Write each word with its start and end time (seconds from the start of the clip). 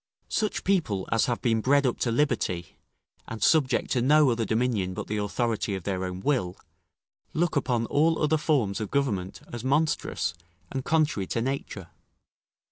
Such 0.29 0.63
people 0.63 1.07
as 1.11 1.25
have 1.27 1.43
been 1.43 1.61
bred 1.61 1.85
up 1.85 1.99
to 1.99 2.09
liberty, 2.11 2.75
and 3.27 3.43
subject 3.43 3.91
to 3.91 4.01
no 4.01 4.31
other 4.31 4.45
dominion 4.45 4.95
but 4.95 5.05
the 5.05 5.17
authority 5.17 5.75
of 5.75 5.83
their 5.83 6.03
own 6.05 6.21
will, 6.21 6.57
look 7.35 7.55
upon 7.55 7.85
all 7.85 8.19
other 8.19 8.37
form 8.37 8.73
of 8.79 8.89
government 8.89 9.41
as 9.53 9.63
monstrous 9.63 10.33
and 10.71 10.83
contrary 10.83 11.27
to 11.27 11.41
nature. 11.43 11.89